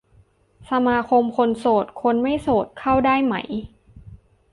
[0.69, 3.35] สมาคมคนโสด คนไม่โสดเข้าได้ไหม